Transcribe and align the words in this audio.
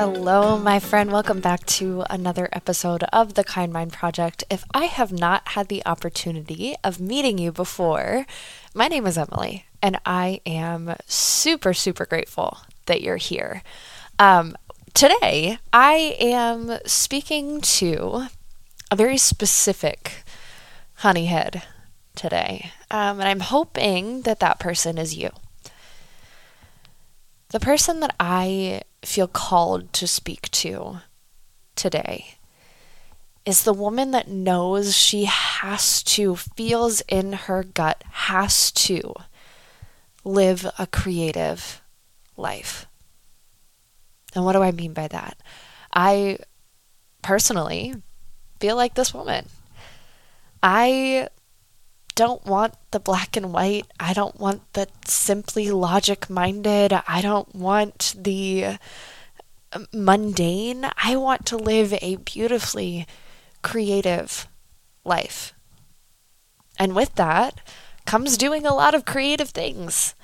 Hello, 0.00 0.56
my 0.56 0.78
friend. 0.78 1.10
Welcome 1.10 1.40
back 1.40 1.66
to 1.66 2.04
another 2.08 2.48
episode 2.52 3.02
of 3.12 3.34
the 3.34 3.42
Kind 3.42 3.72
Mind 3.72 3.92
Project. 3.92 4.44
If 4.48 4.62
I 4.72 4.84
have 4.84 5.10
not 5.10 5.48
had 5.48 5.66
the 5.66 5.84
opportunity 5.84 6.76
of 6.84 7.00
meeting 7.00 7.36
you 7.36 7.50
before, 7.50 8.24
my 8.72 8.86
name 8.86 9.08
is 9.08 9.18
Emily, 9.18 9.66
and 9.82 9.98
I 10.06 10.40
am 10.46 10.94
super, 11.06 11.74
super 11.74 12.06
grateful 12.06 12.58
that 12.86 13.00
you're 13.00 13.16
here. 13.16 13.64
Um, 14.20 14.56
today, 14.94 15.58
I 15.72 16.16
am 16.20 16.78
speaking 16.86 17.60
to 17.60 18.28
a 18.92 18.96
very 18.96 19.18
specific 19.18 20.22
honeyhead 20.98 21.64
today, 22.14 22.70
um, 22.92 23.18
and 23.18 23.28
I'm 23.28 23.40
hoping 23.40 24.22
that 24.22 24.38
that 24.38 24.60
person 24.60 24.96
is 24.96 25.16
you. 25.16 25.30
The 27.48 27.58
person 27.58 27.98
that 27.98 28.14
I 28.20 28.82
feel 29.02 29.28
called 29.28 29.92
to 29.94 30.06
speak 30.06 30.50
to 30.50 30.98
today 31.76 32.38
is 33.44 33.62
the 33.62 33.72
woman 33.72 34.10
that 34.10 34.28
knows 34.28 34.94
she 34.94 35.24
has 35.24 36.02
to, 36.02 36.36
feels 36.36 37.00
in 37.08 37.32
her 37.32 37.62
gut, 37.62 38.04
has 38.10 38.70
to 38.72 39.14
live 40.22 40.66
a 40.78 40.86
creative 40.86 41.80
life. 42.36 42.86
And 44.34 44.44
what 44.44 44.52
do 44.52 44.62
I 44.62 44.70
mean 44.70 44.92
by 44.92 45.08
that? 45.08 45.38
I 45.92 46.38
personally 47.22 47.94
feel 48.60 48.76
like 48.76 48.94
this 48.94 49.14
woman. 49.14 49.46
I 50.62 51.28
don't 52.18 52.44
want 52.44 52.74
the 52.90 52.98
black 52.98 53.36
and 53.36 53.52
white. 53.52 53.86
I 54.00 54.12
don't 54.12 54.40
want 54.40 54.72
the 54.72 54.88
simply 55.06 55.70
logic 55.70 56.28
minded. 56.28 56.92
I 57.06 57.22
don't 57.22 57.54
want 57.54 58.16
the 58.18 58.78
um, 59.72 59.86
mundane. 59.92 60.90
I 60.96 61.14
want 61.14 61.46
to 61.46 61.56
live 61.56 61.92
a 62.02 62.16
beautifully 62.16 63.06
creative 63.62 64.48
life. 65.04 65.54
And 66.76 66.96
with 66.96 67.14
that 67.14 67.60
comes 68.04 68.36
doing 68.36 68.66
a 68.66 68.74
lot 68.74 68.96
of 68.96 69.04
creative 69.04 69.50
things. 69.50 70.16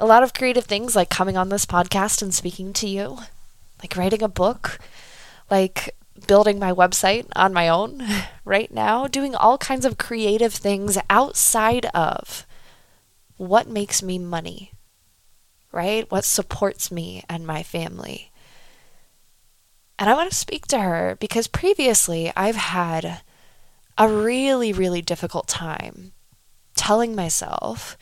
A 0.00 0.06
lot 0.06 0.24
of 0.24 0.34
creative 0.34 0.64
things 0.64 0.96
like 0.96 1.08
coming 1.08 1.36
on 1.36 1.50
this 1.50 1.66
podcast 1.66 2.20
and 2.20 2.34
speaking 2.34 2.72
to 2.72 2.88
you, 2.88 3.18
like 3.80 3.96
writing 3.96 4.24
a 4.24 4.28
book, 4.28 4.80
like 5.48 5.94
building 6.26 6.58
my 6.58 6.72
website 6.72 7.26
on 7.34 7.52
my 7.52 7.68
own 7.68 8.02
right 8.44 8.72
now, 8.72 9.06
doing 9.06 9.34
all 9.34 9.58
kinds 9.58 9.84
of 9.84 9.98
creative 9.98 10.54
things 10.54 10.98
outside 11.10 11.86
of 11.86 12.46
what 13.36 13.68
makes 13.68 14.02
me 14.02 14.18
money, 14.18 14.72
right? 15.72 16.10
What 16.10 16.24
supports 16.24 16.90
me 16.90 17.22
and 17.28 17.46
my 17.46 17.62
family. 17.62 18.30
And 19.98 20.10
I 20.10 20.14
want 20.14 20.30
to 20.30 20.36
speak 20.36 20.66
to 20.68 20.80
her 20.80 21.16
because 21.20 21.48
previously 21.48 22.32
I've 22.36 22.56
had 22.56 23.22
a 23.98 24.08
really, 24.08 24.72
really 24.72 25.00
difficult 25.00 25.48
time 25.48 26.12
telling 26.74 27.14
myself 27.14 27.96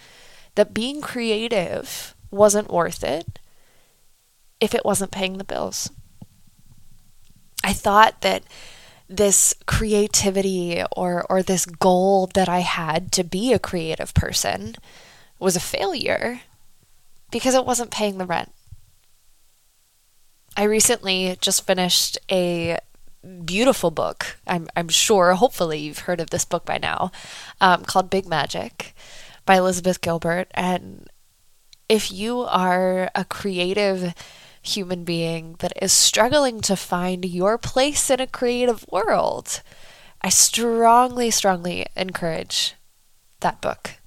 that 0.56 0.74
being 0.74 1.00
creative 1.00 2.14
wasn't 2.30 2.70
worth 2.70 3.04
it 3.04 3.38
if 4.60 4.74
it 4.74 4.84
wasn't 4.84 5.12
paying 5.12 5.38
the 5.38 5.44
bills. 5.44 5.90
I 7.64 7.72
thought 7.72 8.20
that 8.20 8.44
this 9.08 9.54
creativity 9.66 10.82
or 10.92 11.24
or 11.28 11.42
this 11.42 11.64
goal 11.66 12.28
that 12.34 12.48
I 12.48 12.60
had 12.60 13.10
to 13.12 13.24
be 13.24 13.52
a 13.52 13.58
creative 13.58 14.12
person 14.14 14.76
was 15.38 15.56
a 15.56 15.60
failure 15.60 16.42
because 17.30 17.54
it 17.54 17.64
wasn't 17.64 17.90
paying 17.90 18.18
the 18.18 18.26
rent. 18.26 18.52
I 20.56 20.64
recently 20.64 21.36
just 21.40 21.66
finished 21.66 22.18
a 22.30 22.78
beautiful 23.44 23.90
book. 23.90 24.36
I'm 24.46 24.68
I'm 24.76 24.88
sure, 24.88 25.32
hopefully, 25.34 25.78
you've 25.78 26.00
heard 26.00 26.20
of 26.20 26.30
this 26.30 26.44
book 26.44 26.66
by 26.66 26.78
now, 26.78 27.10
um, 27.60 27.84
called 27.84 28.10
Big 28.10 28.26
Magic 28.28 28.94
by 29.46 29.56
Elizabeth 29.56 30.02
Gilbert. 30.02 30.48
And 30.52 31.08
if 31.88 32.12
you 32.12 32.40
are 32.40 33.10
a 33.14 33.24
creative 33.24 34.14
human 34.64 35.04
being 35.04 35.56
that 35.58 35.72
is 35.80 35.92
struggling 35.92 36.60
to 36.62 36.76
find 36.76 37.24
your 37.24 37.58
place 37.58 38.10
in 38.10 38.20
a 38.20 38.26
creative 38.26 38.84
world, 38.90 39.62
I 40.22 40.30
strongly, 40.30 41.30
strongly 41.30 41.86
encourage 41.96 42.74
that 43.40 43.60
book. 43.60 43.98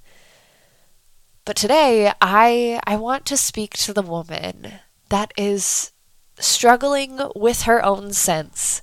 But 1.46 1.56
today, 1.56 2.12
I, 2.20 2.80
I 2.86 2.98
want 2.98 3.26
to 3.28 3.38
speak 3.38 3.76
to 3.78 3.94
the 3.94 4.02
woman 4.02 4.74
that 5.10 5.32
is 5.38 5.92
struggling 6.40 7.20
with 7.36 7.62
her 7.62 7.84
own 7.86 8.14
sense 8.14 8.82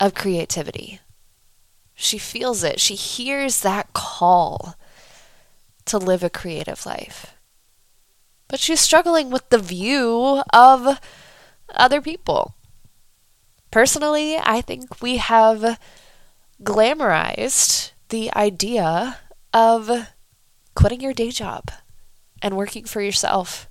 of 0.00 0.14
creativity. 0.14 1.00
She 1.94 2.18
feels 2.18 2.62
it, 2.62 2.80
she 2.80 2.94
hears 2.94 3.60
that 3.60 3.92
call 3.92 4.74
to 5.86 5.98
live 5.98 6.22
a 6.22 6.30
creative 6.30 6.86
life 6.86 7.35
but 8.48 8.60
she's 8.60 8.80
struggling 8.80 9.30
with 9.30 9.48
the 9.48 9.58
view 9.58 10.42
of 10.52 11.00
other 11.74 12.00
people. 12.00 12.54
Personally, 13.70 14.36
I 14.38 14.60
think 14.60 15.02
we 15.02 15.16
have 15.16 15.78
glamorized 16.62 17.92
the 18.08 18.32
idea 18.34 19.18
of 19.52 20.08
quitting 20.74 21.00
your 21.00 21.12
day 21.12 21.30
job 21.30 21.70
and 22.40 22.56
working 22.56 22.84
for 22.84 23.00
yourself. 23.00 23.68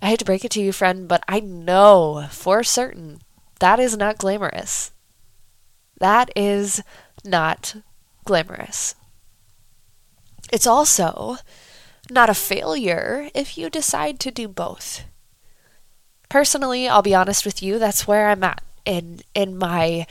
I 0.00 0.06
hate 0.08 0.18
to 0.20 0.24
break 0.24 0.44
it 0.44 0.50
to 0.52 0.60
you, 0.60 0.72
friend, 0.72 1.08
but 1.08 1.22
I 1.28 1.40
know 1.40 2.26
for 2.30 2.62
certain 2.62 3.20
that 3.60 3.78
is 3.78 3.96
not 3.96 4.18
glamorous. 4.18 4.90
That 5.98 6.30
is 6.34 6.82
not 7.24 7.76
glamorous. 8.24 8.96
It's 10.52 10.66
also 10.66 11.36
not 12.10 12.30
a 12.30 12.34
failure 12.34 13.30
if 13.34 13.56
you 13.56 13.70
decide 13.70 14.18
to 14.20 14.30
do 14.30 14.48
both. 14.48 15.04
Personally, 16.28 16.88
I'll 16.88 17.02
be 17.02 17.14
honest 17.14 17.44
with 17.44 17.62
you, 17.62 17.78
that's 17.78 18.06
where 18.06 18.28
I'm 18.28 18.42
at 18.44 18.62
in 18.84 19.20
in 19.34 19.56
my 19.56 20.06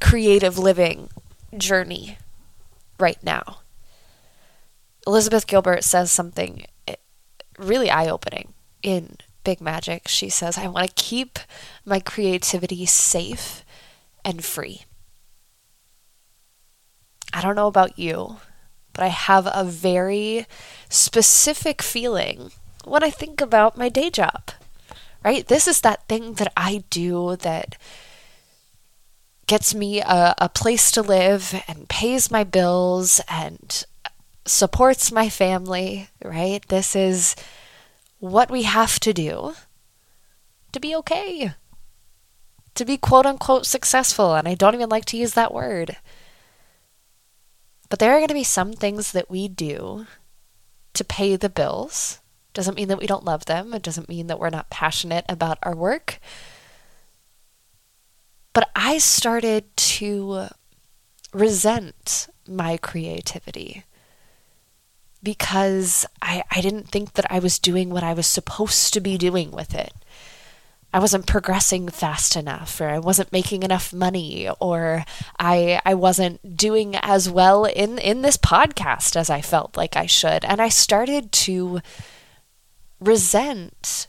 creative 0.00 0.58
living 0.58 1.08
journey 1.56 2.18
right 2.98 3.22
now. 3.22 3.58
Elizabeth 5.06 5.46
Gilbert 5.46 5.82
says 5.82 6.12
something 6.12 6.64
eh, 6.86 6.94
really 7.58 7.90
eye-opening 7.90 8.52
in 8.82 9.16
Big 9.44 9.60
Magic. 9.60 10.08
She 10.08 10.28
says, 10.28 10.56
"I 10.58 10.68
want 10.68 10.88
to 10.88 11.02
keep 11.02 11.38
my 11.84 11.98
creativity 12.00 12.86
safe 12.86 13.64
and 14.24 14.44
free." 14.44 14.84
I 17.32 17.40
don't 17.40 17.56
know 17.56 17.66
about 17.66 17.98
you, 17.98 18.36
but 18.92 19.04
I 19.04 19.08
have 19.08 19.48
a 19.52 19.64
very 19.64 20.46
specific 20.88 21.82
feeling 21.82 22.50
when 22.84 23.02
I 23.02 23.10
think 23.10 23.40
about 23.40 23.78
my 23.78 23.88
day 23.88 24.10
job, 24.10 24.50
right? 25.24 25.46
This 25.46 25.68
is 25.68 25.80
that 25.80 26.06
thing 26.08 26.34
that 26.34 26.52
I 26.56 26.84
do 26.90 27.36
that 27.36 27.76
gets 29.46 29.74
me 29.74 30.00
a, 30.00 30.34
a 30.38 30.48
place 30.48 30.90
to 30.92 31.02
live 31.02 31.62
and 31.68 31.88
pays 31.88 32.30
my 32.30 32.44
bills 32.44 33.20
and 33.28 33.84
supports 34.44 35.12
my 35.12 35.28
family, 35.28 36.08
right? 36.24 36.66
This 36.68 36.96
is 36.96 37.36
what 38.18 38.50
we 38.50 38.62
have 38.62 38.98
to 39.00 39.12
do 39.12 39.54
to 40.72 40.80
be 40.80 40.94
okay, 40.96 41.52
to 42.74 42.84
be 42.84 42.96
quote 42.96 43.26
unquote 43.26 43.66
successful. 43.66 44.34
And 44.34 44.48
I 44.48 44.54
don't 44.54 44.74
even 44.74 44.88
like 44.88 45.04
to 45.06 45.16
use 45.16 45.34
that 45.34 45.52
word. 45.52 45.96
But 47.92 47.98
there 47.98 48.12
are 48.12 48.20
going 48.20 48.28
to 48.28 48.32
be 48.32 48.42
some 48.42 48.72
things 48.72 49.12
that 49.12 49.28
we 49.28 49.48
do 49.48 50.06
to 50.94 51.04
pay 51.04 51.36
the 51.36 51.50
bills. 51.50 52.20
Doesn't 52.54 52.74
mean 52.74 52.88
that 52.88 52.98
we 52.98 53.06
don't 53.06 53.22
love 53.22 53.44
them. 53.44 53.74
It 53.74 53.82
doesn't 53.82 54.08
mean 54.08 54.28
that 54.28 54.38
we're 54.38 54.48
not 54.48 54.70
passionate 54.70 55.26
about 55.28 55.58
our 55.62 55.76
work. 55.76 56.18
But 58.54 58.70
I 58.74 58.96
started 58.96 59.76
to 59.76 60.46
resent 61.34 62.28
my 62.48 62.78
creativity 62.78 63.84
because 65.22 66.06
I, 66.22 66.44
I 66.50 66.62
didn't 66.62 66.88
think 66.88 67.12
that 67.12 67.30
I 67.30 67.40
was 67.40 67.58
doing 67.58 67.90
what 67.90 68.02
I 68.02 68.14
was 68.14 68.26
supposed 68.26 68.94
to 68.94 69.00
be 69.02 69.18
doing 69.18 69.50
with 69.50 69.74
it. 69.74 69.92
I 70.92 70.98
wasn't 70.98 71.26
progressing 71.26 71.88
fast 71.88 72.36
enough, 72.36 72.80
or 72.80 72.88
I 72.88 72.98
wasn't 72.98 73.32
making 73.32 73.62
enough 73.62 73.92
money, 73.94 74.48
or 74.60 75.04
I 75.38 75.80
I 75.86 75.94
wasn't 75.94 76.56
doing 76.56 76.96
as 76.96 77.30
well 77.30 77.64
in 77.64 77.98
in 77.98 78.20
this 78.22 78.36
podcast 78.36 79.16
as 79.16 79.30
I 79.30 79.40
felt 79.40 79.76
like 79.76 79.96
I 79.96 80.06
should, 80.06 80.44
and 80.44 80.60
I 80.60 80.68
started 80.68 81.32
to 81.32 81.80
resent 83.00 84.06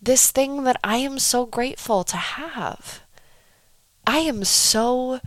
this 0.00 0.30
thing 0.30 0.64
that 0.64 0.78
I 0.84 0.98
am 0.98 1.18
so 1.18 1.44
grateful 1.44 2.04
to 2.04 2.16
have. 2.16 3.00
I 4.06 4.18
am 4.18 4.44
so 4.44 5.20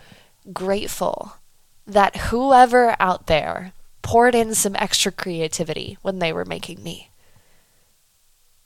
grateful 0.51 1.33
that 1.85 2.15
whoever 2.15 2.95
out 2.99 3.27
there 3.27 3.73
poured 4.01 4.35
in 4.35 4.55
some 4.55 4.75
extra 4.77 5.11
creativity 5.11 5.97
when 6.01 6.19
they 6.19 6.33
were 6.33 6.45
making 6.45 6.81
me. 6.81 7.09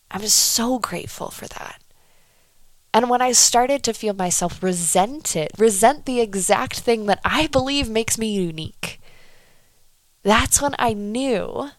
I'm 0.09 0.27
so 0.27 0.79
grateful 0.79 1.29
for 1.29 1.47
that. 1.47 1.81
And 2.93 3.09
when 3.09 3.21
I 3.21 3.31
started 3.31 3.83
to 3.83 3.93
feel 3.93 4.13
myself 4.13 4.63
resent 4.63 5.35
it, 5.35 5.51
resent 5.57 6.05
the 6.05 6.19
exact 6.19 6.79
thing 6.79 7.05
that 7.05 7.19
I 7.23 7.47
believe 7.47 7.89
makes 7.89 8.17
me 8.17 8.31
unique, 8.33 8.99
that's 10.23 10.61
when 10.61 10.75
I 10.79 10.93
knew 10.93 11.69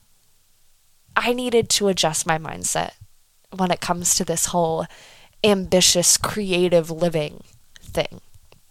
I 1.17 1.33
needed 1.33 1.69
to 1.71 1.89
adjust 1.89 2.27
my 2.27 2.39
mindset 2.39 2.93
when 3.55 3.71
it 3.71 3.81
comes 3.81 4.15
to 4.15 4.25
this 4.25 4.47
whole 4.47 4.87
ambitious, 5.43 6.17
creative 6.17 6.91
living 6.91 7.43
thing. 7.81 8.21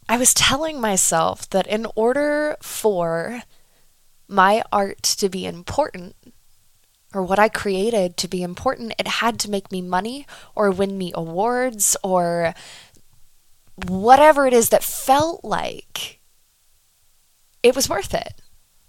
I 0.10 0.18
was 0.18 0.34
telling 0.34 0.80
myself 0.80 1.50
that 1.50 1.68
in 1.68 1.86
order 1.96 2.56
for 2.62 3.42
my 4.28 4.64
art 4.72 5.04
to 5.04 5.30
be 5.30 5.46
important, 5.46 6.16
or 7.14 7.24
what 7.24 7.40
I 7.40 7.50
created 7.50 8.18
to 8.18 8.28
be 8.28 8.44
important, 8.44 8.94
it 9.00 9.08
had 9.08 9.40
to 9.40 9.50
make 9.50 9.72
me 9.72 9.82
money 9.82 10.28
or 10.56 10.72
win 10.72 10.98
me 10.98 11.12
awards 11.16 11.96
or 12.04 12.54
whatever 13.88 14.48
it 14.48 14.54
is 14.54 14.70
that 14.70 14.84
felt 14.84 15.44
like 15.44 16.20
it 17.64 17.76
was 17.76 17.90
worth 17.90 18.14
it. 18.14 18.42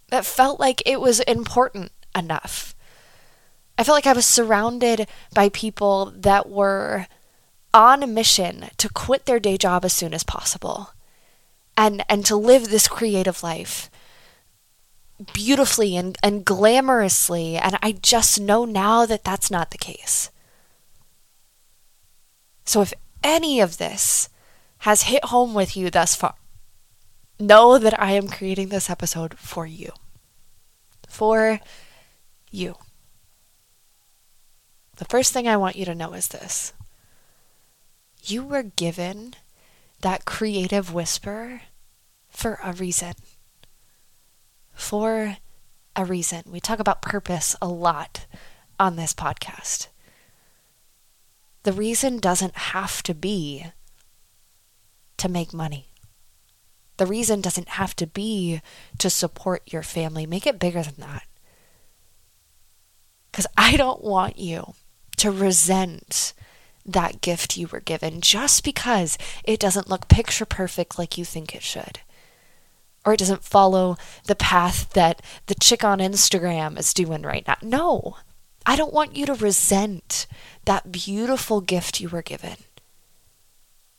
That 0.09 0.25
felt 0.25 0.59
like 0.59 0.83
it 0.87 1.01
was 1.01 1.21
important 1.21 1.93
enough. 2.17 2.75
I 3.77 3.85
felt 3.85 3.97
like 3.97 4.07
I 4.07 4.13
was 4.13 4.27
surrounded 4.27 5.07
by 5.35 5.51
people 5.51 6.13
that 6.17 6.49
were 6.49 7.07
on 7.73 8.03
a 8.03 8.07
mission 8.07 8.71
to 8.79 8.89
quit 8.89 9.27
their 9.27 9.39
day 9.39 9.57
job 9.57 9.85
as 9.85 9.93
soon 9.93 10.15
as 10.15 10.25
possible 10.25 10.91
and 11.77 12.03
and 12.09 12.25
to 12.27 12.35
live 12.35 12.69
this 12.69 12.89
creative 12.89 13.43
life 13.43 13.91
beautifully 15.33 15.97
and, 15.97 16.17
and 16.23 16.45
glamorously 16.47 17.59
and 17.61 17.77
i 17.83 17.93
just 17.93 18.41
know 18.41 18.65
now 18.65 19.05
that 19.05 19.25
that's 19.25 19.51
not 19.51 19.71
the 19.71 19.79
case. 19.79 20.31
So 22.65 22.83
if 22.83 22.93
any 23.25 23.61
of 23.61 23.79
this 23.79 24.29
has 24.79 25.05
hit 25.05 25.25
home 25.27 25.55
with 25.55 25.77
you 25.77 25.91
thus 25.91 26.15
far 26.15 26.35
know 27.41 27.79
that 27.79 27.99
i 28.01 28.13
am 28.13 28.29
creating 28.29 28.69
this 28.69 28.91
episode 28.91 29.39
for 29.39 29.67
you. 29.67 29.91
For 31.09 31.61
you. 32.51 32.77
The 34.97 35.05
first 35.05 35.33
thing 35.33 35.47
I 35.47 35.57
want 35.57 35.77
you 35.77 35.85
to 35.85 35.95
know 35.95 36.13
is 36.13 36.29
this. 36.29 36.73
You 38.25 38.43
were 38.45 38.65
given 38.65 39.35
that 40.01 40.25
creative 40.25 40.93
whisper 40.93 41.63
for 42.29 42.59
a 42.63 42.73
reason. 42.73 43.15
For 44.79 45.37
a 45.97 46.05
reason. 46.05 46.45
We 46.47 46.61
talk 46.61 46.79
about 46.79 47.03
purpose 47.03 47.57
a 47.61 47.67
lot 47.67 48.27
on 48.79 48.95
this 48.95 49.13
podcast. 49.13 49.89
The 51.65 51.73
reason 51.73 52.19
doesn't 52.21 52.57
have 52.57 53.03
to 53.03 53.15
be 53.15 53.67
to 55.17 55.29
make 55.29 55.53
money. 55.53 55.89
The 56.97 57.07
reason 57.07 57.41
doesn't 57.41 57.71
have 57.71 57.97
to 57.97 58.07
be 58.07 58.63
to 58.99 59.11
support 59.11 59.73
your 59.73 59.83
family. 59.83 60.25
Make 60.25 60.47
it 60.47 60.61
bigger 60.61 60.83
than 60.85 60.95
that. 60.99 61.25
Because 63.33 63.49
I 63.57 63.77
don't 63.77 64.03
want 64.03 64.39
you 64.39 64.75
to 65.17 65.33
resent 65.33 66.33
that 66.87 67.21
gift 67.21 67.57
you 67.57 67.67
were 67.67 67.81
given 67.81 68.21
just 68.21 68.63
because 68.63 69.19
it 69.43 69.59
doesn't 69.59 69.91
look 69.91 70.09
picture 70.09 70.47
perfect 70.47 70.99
like 70.99 71.19
you 71.19 71.25
think 71.25 71.55
it 71.55 71.63
should. 71.65 72.01
Or 73.05 73.15
it 73.15 73.19
doesn't 73.19 73.45
follow 73.45 73.97
the 74.25 74.35
path 74.35 74.91
that 74.93 75.23
the 75.47 75.55
chick 75.55 75.85
on 75.85 75.99
Instagram 75.99 76.79
is 76.79 76.93
doing 76.93 77.23
right 77.23 77.47
now. 77.47 77.57
No, 77.63 78.17
I 78.67 78.77
don't 78.77 78.93
want 78.93 79.17
you 79.17 79.25
to 79.27 79.35
resent 79.35 80.27
that 80.67 80.93
beautiful 80.93 81.61
gift 81.61 82.01
you 82.01 82.09
were 82.09 82.23
given. 82.23 82.57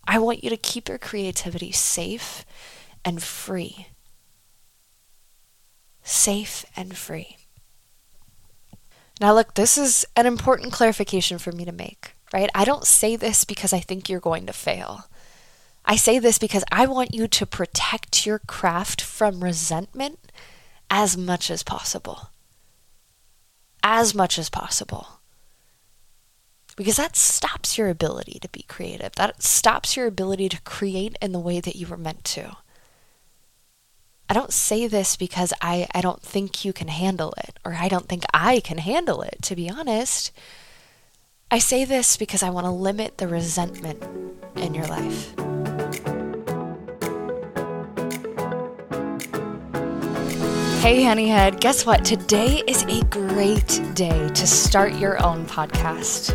I 0.07 0.19
want 0.19 0.43
you 0.43 0.49
to 0.49 0.57
keep 0.57 0.89
your 0.89 0.97
creativity 0.97 1.71
safe 1.71 2.45
and 3.05 3.21
free. 3.21 3.87
Safe 6.03 6.65
and 6.75 6.97
free. 6.97 7.37
Now, 9.21 9.33
look, 9.33 9.55
this 9.55 9.77
is 9.77 10.05
an 10.15 10.25
important 10.25 10.71
clarification 10.71 11.39
for 11.39 11.51
me 11.51 11.65
to 11.65 11.71
make, 11.71 12.13
right? 12.33 12.49
I 12.55 12.63
don't 12.63 12.85
say 12.85 13.15
this 13.15 13.43
because 13.43 13.73
I 13.73 13.79
think 13.79 14.07
you're 14.07 14.19
going 14.19 14.45
to 14.45 14.53
fail. 14.53 15.08
I 15.89 15.95
say 15.95 16.19
this 16.19 16.37
because 16.37 16.63
I 16.71 16.85
want 16.85 17.15
you 17.15 17.27
to 17.27 17.47
protect 17.47 18.23
your 18.23 18.37
craft 18.37 19.01
from 19.01 19.43
resentment 19.43 20.31
as 20.87 21.17
much 21.17 21.49
as 21.49 21.63
possible. 21.63 22.29
As 23.81 24.13
much 24.13 24.37
as 24.37 24.51
possible. 24.51 25.07
Because 26.77 26.97
that 26.97 27.15
stops 27.15 27.75
your 27.75 27.89
ability 27.89 28.37
to 28.39 28.49
be 28.49 28.61
creative. 28.67 29.13
That 29.13 29.41
stops 29.41 29.97
your 29.97 30.05
ability 30.05 30.47
to 30.49 30.61
create 30.61 31.17
in 31.23 31.31
the 31.31 31.39
way 31.39 31.59
that 31.59 31.75
you 31.75 31.87
were 31.87 31.97
meant 31.97 32.23
to. 32.25 32.57
I 34.29 34.35
don't 34.35 34.53
say 34.53 34.85
this 34.85 35.15
because 35.15 35.53
I, 35.59 35.87
I 35.95 36.01
don't 36.01 36.21
think 36.21 36.63
you 36.63 36.71
can 36.71 36.89
handle 36.89 37.33
it, 37.39 37.57
or 37.65 37.73
I 37.73 37.87
don't 37.87 38.07
think 38.07 38.25
I 38.31 38.59
can 38.59 38.77
handle 38.77 39.23
it, 39.23 39.39
to 39.41 39.55
be 39.55 39.67
honest. 39.71 40.31
I 41.49 41.57
say 41.57 41.83
this 41.83 42.15
because 42.15 42.43
I 42.43 42.51
want 42.51 42.67
to 42.67 42.71
limit 42.71 43.17
the 43.17 43.27
resentment 43.27 44.03
in 44.55 44.75
your 44.75 44.85
life. 44.85 45.33
Hey, 50.79 51.03
Honeyhead, 51.03 51.59
guess 51.59 51.85
what? 51.85 52.05
Today 52.05 52.63
is 52.65 52.83
a 52.83 53.03
great 53.07 53.81
day 53.95 54.29
to 54.29 54.47
start 54.47 54.95
your 54.95 55.21
own 55.21 55.45
podcast. 55.45 56.33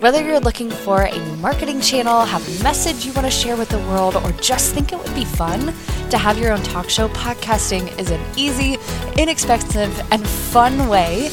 Whether 0.00 0.24
you're 0.24 0.40
looking 0.40 0.70
for 0.70 1.02
a 1.02 1.36
marketing 1.36 1.82
channel, 1.82 2.24
have 2.24 2.40
a 2.48 2.62
message 2.62 3.04
you 3.04 3.12
want 3.12 3.26
to 3.26 3.30
share 3.30 3.58
with 3.58 3.68
the 3.68 3.78
world, 3.80 4.16
or 4.16 4.32
just 4.40 4.74
think 4.74 4.90
it 4.94 4.98
would 4.98 5.14
be 5.14 5.26
fun 5.26 5.74
to 6.08 6.16
have 6.16 6.38
your 6.38 6.50
own 6.50 6.62
talk 6.62 6.88
show, 6.88 7.08
podcasting 7.08 7.96
is 8.00 8.10
an 8.10 8.22
easy, 8.38 8.78
inexpensive, 9.18 10.00
and 10.10 10.26
fun 10.26 10.88
way 10.88 11.28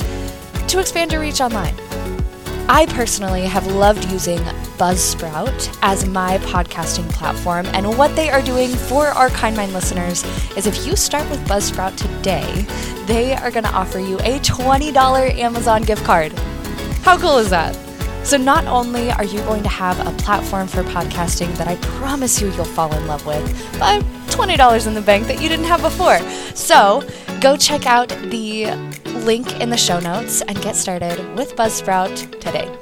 to 0.67 0.79
expand 0.81 1.13
your 1.13 1.21
reach 1.21 1.39
online. 1.39 1.75
I 2.67 2.85
personally 2.89 3.43
have 3.43 3.65
loved 3.67 4.11
using 4.11 4.41
Buzzsprout 4.81 5.77
as 5.83 6.09
my 6.09 6.39
podcasting 6.39 7.07
platform, 7.11 7.67
and 7.67 7.99
what 7.99 8.15
they 8.15 8.31
are 8.31 8.41
doing 8.41 8.71
for 8.71 9.09
our 9.09 9.29
Kind 9.29 9.55
Mind 9.55 9.73
listeners 9.73 10.23
is 10.57 10.65
if 10.65 10.87
you 10.87 10.95
start 10.95 11.29
with 11.29 11.39
Buzzsprout 11.47 11.95
today, 11.97 12.65
they 13.05 13.35
are 13.35 13.51
going 13.51 13.63
to 13.63 13.71
offer 13.73 13.99
you 13.99 14.17
a 14.21 14.39
$20 14.39 15.37
Amazon 15.37 15.83
gift 15.83 16.03
card. 16.03 16.31
How 17.03 17.15
cool 17.19 17.37
is 17.37 17.51
that? 17.51 17.75
So, 18.25 18.37
not 18.37 18.65
only 18.65 19.11
are 19.11 19.23
you 19.23 19.41
going 19.41 19.61
to 19.61 19.69
have 19.69 19.99
a 19.99 20.17
platform 20.17 20.67
for 20.67 20.81
podcasting 20.81 21.55
that 21.57 21.67
I 21.67 21.75
promise 21.99 22.41
you 22.41 22.51
you'll 22.53 22.65
fall 22.65 22.91
in 22.91 23.05
love 23.05 23.23
with, 23.27 23.45
but 23.77 24.01
$20 24.31 24.87
in 24.87 24.95
the 24.95 25.01
bank 25.01 25.27
that 25.27 25.39
you 25.39 25.47
didn't 25.47 25.65
have 25.65 25.83
before. 25.83 26.17
So, 26.55 27.07
go 27.39 27.55
check 27.55 27.85
out 27.85 28.09
the 28.31 28.71
link 29.25 29.61
in 29.61 29.69
the 29.69 29.77
show 29.77 29.99
notes 29.99 30.41
and 30.41 30.59
get 30.63 30.75
started 30.75 31.19
with 31.35 31.55
Buzzsprout 31.55 32.39
today. 32.39 32.75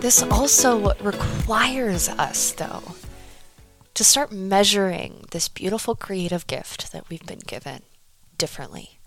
This 0.00 0.22
also 0.22 0.94
requires 0.94 2.08
us, 2.08 2.52
though, 2.52 2.94
to 3.92 4.02
start 4.02 4.32
measuring 4.32 5.26
this 5.30 5.46
beautiful 5.46 5.94
creative 5.94 6.46
gift 6.46 6.90
that 6.92 7.10
we've 7.10 7.26
been 7.26 7.40
given 7.40 7.82
differently. 8.38 8.98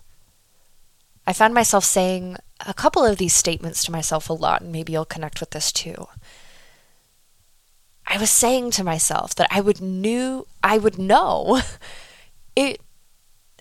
I 1.26 1.32
found 1.32 1.52
myself 1.52 1.84
saying 1.84 2.36
a 2.64 2.72
couple 2.72 3.04
of 3.04 3.18
these 3.18 3.34
statements 3.34 3.82
to 3.84 3.92
myself 3.92 4.30
a 4.30 4.34
lot, 4.34 4.62
and 4.62 4.70
maybe 4.70 4.92
you'll 4.92 5.04
connect 5.04 5.40
with 5.40 5.50
this 5.50 5.72
too. 5.72 6.06
I 8.06 8.16
was 8.16 8.30
saying 8.30 8.70
to 8.72 8.84
myself 8.84 9.34
that 9.34 9.48
I 9.50 9.60
would 9.60 9.80
knew 9.80 10.46
I 10.62 10.78
would 10.78 10.96
know 10.96 11.60
it 12.56 12.80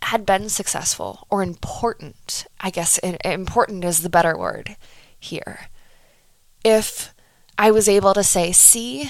had 0.04 0.24
been 0.28 0.50
successful 0.50 1.26
or 1.32 1.42
important, 1.42 2.46
I 2.60 2.70
guess 2.70 3.00
important 3.00 3.84
is 3.84 4.04
the 4.04 4.10
better 4.10 4.38
word 4.38 4.76
here. 5.18 5.70
If 6.64 7.13
I 7.64 7.72
was 7.72 7.88
able 7.88 8.14
to 8.16 8.26
say, 8.26 8.52
see, 8.52 9.10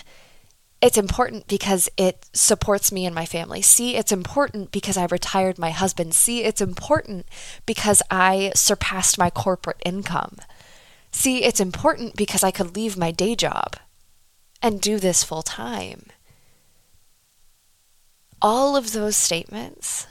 it's 0.80 1.00
important 1.00 1.48
because 1.48 1.90
it 1.98 2.30
supports 2.34 2.92
me 2.92 3.04
and 3.08 3.16
my 3.16 3.26
family. 3.26 3.64
See, 3.64 3.96
it's 3.96 4.12
important 4.12 4.70
because 4.70 4.96
I 4.96 5.08
retired 5.10 5.58
my 5.58 5.72
husband. 5.72 6.14
See, 6.14 6.44
it's 6.44 6.62
important 6.62 7.26
because 7.66 8.04
I 8.12 8.52
surpassed 8.54 9.18
my 9.18 9.32
corporate 9.32 9.82
income. 9.84 10.38
See, 11.10 11.44
it's 11.44 11.60
important 11.60 12.16
because 12.16 12.44
I 12.44 12.52
could 12.52 12.76
leave 12.76 12.96
my 12.96 13.10
day 13.10 13.34
job 13.34 13.76
and 14.62 14.80
do 14.80 15.00
this 15.00 15.24
full 15.24 15.42
time. 15.42 16.06
All 18.40 18.76
of 18.76 18.92
those 18.92 19.16
statements 19.16 20.06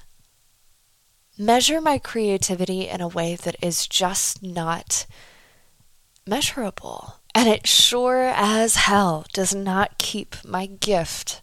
measure 1.38 1.80
my 1.80 1.96
creativity 1.96 2.88
in 2.88 3.00
a 3.00 3.06
way 3.06 3.36
that 3.36 3.54
is 3.62 3.86
just 3.86 4.42
not 4.42 5.06
measurable. 6.26 7.21
And 7.34 7.48
it 7.48 7.66
sure 7.66 8.24
as 8.34 8.76
hell 8.76 9.24
does 9.32 9.54
not 9.54 9.98
keep 9.98 10.36
my 10.44 10.66
gift 10.66 11.40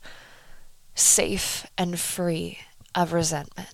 safe 0.93 1.65
and 1.77 2.00
free 2.00 2.60
of 2.93 3.13
resentment. 3.13 3.69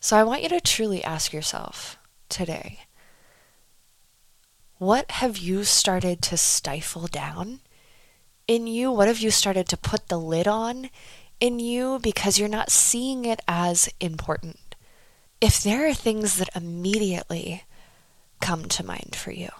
So 0.00 0.16
I 0.16 0.24
want 0.24 0.42
you 0.42 0.48
to 0.50 0.60
truly 0.60 1.02
ask 1.02 1.32
yourself 1.32 1.98
today 2.28 2.80
what 4.78 5.10
have 5.12 5.38
you 5.38 5.64
started 5.64 6.20
to 6.22 6.36
stifle 6.36 7.06
down 7.06 7.60
in 8.46 8.66
you? 8.66 8.92
What 8.92 9.08
have 9.08 9.20
you 9.20 9.30
started 9.30 9.68
to 9.70 9.76
put 9.76 10.08
the 10.08 10.18
lid 10.18 10.46
on 10.46 10.90
in 11.40 11.58
you 11.58 11.98
because 12.02 12.38
you're 12.38 12.48
not 12.48 12.70
seeing 12.70 13.24
it 13.24 13.40
as 13.48 13.88
important? 14.00 14.74
If 15.40 15.62
there 15.62 15.88
are 15.88 15.94
things 15.94 16.36
that 16.36 16.54
immediately 16.54 17.64
come 18.40 18.66
to 18.66 18.84
mind 18.84 19.14
for 19.16 19.30
you, 19.30 19.50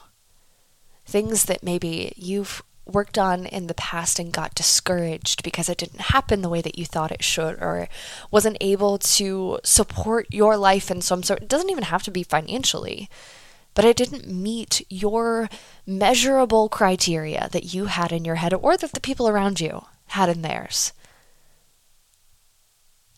things 1.04 1.44
that 1.44 1.62
maybe 1.62 2.12
you've 2.16 2.62
worked 2.84 3.18
on 3.18 3.46
in 3.46 3.66
the 3.66 3.74
past 3.74 4.18
and 4.18 4.32
got 4.32 4.54
discouraged 4.54 5.42
because 5.42 5.68
it 5.68 5.78
didn't 5.78 6.02
happen 6.02 6.40
the 6.40 6.48
way 6.48 6.60
that 6.60 6.78
you 6.78 6.84
thought 6.86 7.10
it 7.10 7.24
should 7.24 7.60
or 7.60 7.88
wasn't 8.30 8.56
able 8.60 8.96
to 8.96 9.58
support 9.64 10.26
your 10.30 10.56
life 10.56 10.88
in 10.88 11.02
some 11.02 11.20
sort 11.24 11.42
it 11.42 11.48
doesn't 11.48 11.70
even 11.70 11.82
have 11.82 12.04
to 12.04 12.12
be 12.12 12.22
financially 12.22 13.10
but 13.76 13.84
it 13.84 13.96
didn't 13.96 14.26
meet 14.26 14.84
your 14.88 15.50
measurable 15.86 16.68
criteria 16.70 17.48
that 17.52 17.74
you 17.74 17.84
had 17.84 18.10
in 18.10 18.24
your 18.24 18.36
head 18.36 18.54
or 18.54 18.74
that 18.74 18.92
the 18.92 19.00
people 19.00 19.28
around 19.28 19.60
you 19.60 19.84
had 20.06 20.30
in 20.30 20.40
theirs. 20.40 20.94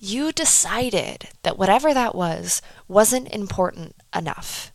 You 0.00 0.33
decided 0.33 1.29
that 1.45 1.57
whatever 1.57 1.95
that 1.95 2.15
was 2.15 2.61
wasn't 2.88 3.33
important 3.33 3.95
enough 4.15 4.73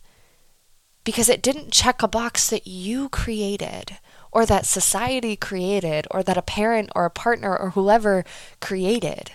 because 1.04 1.28
it 1.28 1.42
didn't 1.42 1.72
check 1.72 2.02
a 2.02 2.08
box 2.08 2.48
that 2.50 2.66
you 2.66 3.08
created 3.10 3.98
or 4.32 4.44
that 4.46 4.66
society 4.66 5.36
created 5.36 6.06
or 6.10 6.22
that 6.22 6.36
a 6.36 6.42
parent 6.42 6.90
or 6.96 7.04
a 7.04 7.10
partner 7.10 7.56
or 7.56 7.70
whoever 7.70 8.24
created. 8.60 9.30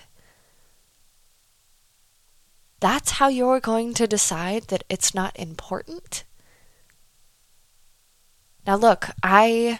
That's 2.79 3.11
how 3.11 3.27
you're 3.27 3.59
going 3.59 3.93
to 3.95 4.07
decide 4.07 4.63
that 4.63 4.83
it's 4.89 5.13
not 5.13 5.37
important? 5.37 6.23
Now, 8.65 8.75
look, 8.75 9.09
I 9.21 9.79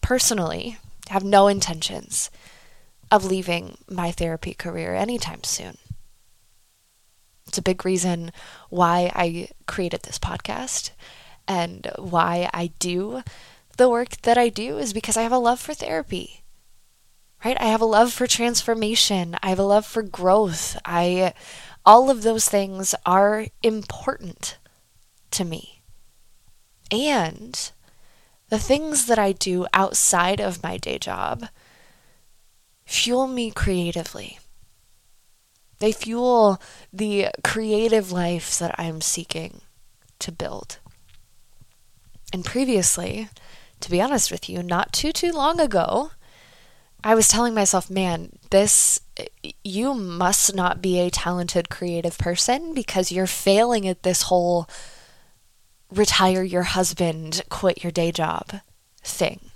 personally 0.00 0.78
have 1.08 1.24
no 1.24 1.48
intentions 1.48 2.30
of 3.10 3.24
leaving 3.24 3.78
my 3.88 4.10
therapy 4.10 4.54
career 4.54 4.94
anytime 4.94 5.44
soon. 5.44 5.78
It's 7.48 7.58
a 7.58 7.62
big 7.62 7.84
reason 7.84 8.30
why 8.68 9.10
I 9.14 9.48
created 9.66 10.02
this 10.02 10.18
podcast 10.18 10.90
and 11.46 11.90
why 11.96 12.50
I 12.52 12.72
do 12.78 13.22
the 13.78 13.88
work 13.88 14.20
that 14.22 14.36
I 14.36 14.50
do 14.50 14.78
is 14.78 14.92
because 14.92 15.16
I 15.16 15.22
have 15.22 15.32
a 15.32 15.38
love 15.38 15.58
for 15.58 15.72
therapy. 15.72 16.42
Right? 17.44 17.56
I 17.60 17.66
have 17.66 17.80
a 17.80 17.86
love 17.86 18.12
for 18.12 18.26
transformation. 18.26 19.36
I 19.42 19.48
have 19.48 19.58
a 19.58 19.64
love 19.64 19.86
for 19.86 20.02
growth. 20.02 20.76
I 20.84 21.32
all 21.86 22.10
of 22.10 22.22
those 22.22 22.48
things 22.48 22.94
are 23.06 23.46
important 23.62 24.58
to 25.30 25.44
me. 25.44 25.80
And 26.90 27.70
the 28.48 28.58
things 28.58 29.06
that 29.06 29.18
I 29.18 29.32
do 29.32 29.66
outside 29.72 30.40
of 30.40 30.62
my 30.62 30.76
day 30.76 30.98
job 30.98 31.48
fuel 32.84 33.26
me 33.26 33.50
creatively. 33.50 34.38
They 35.78 35.92
fuel 35.92 36.60
the 36.92 37.28
creative 37.44 38.10
life 38.10 38.58
that 38.58 38.74
I'm 38.78 39.00
seeking 39.00 39.60
to 40.18 40.32
build. 40.32 40.78
And 42.32 42.44
previously, 42.44 43.28
to 43.80 43.90
be 43.90 44.00
honest 44.00 44.30
with 44.30 44.48
you, 44.48 44.62
not 44.62 44.92
too, 44.92 45.12
too 45.12 45.32
long 45.32 45.60
ago, 45.60 46.10
I 47.02 47.14
was 47.14 47.28
telling 47.28 47.54
myself, 47.54 47.88
man, 47.88 48.32
this, 48.50 49.00
you 49.62 49.94
must 49.94 50.54
not 50.54 50.82
be 50.82 50.98
a 50.98 51.10
talented 51.10 51.68
creative 51.68 52.18
person 52.18 52.74
because 52.74 53.12
you're 53.12 53.26
failing 53.26 53.86
at 53.86 54.02
this 54.02 54.22
whole 54.22 54.68
retire 55.90 56.42
your 56.42 56.64
husband, 56.64 57.42
quit 57.48 57.82
your 57.82 57.92
day 57.92 58.10
job 58.10 58.60
thing. 59.02 59.47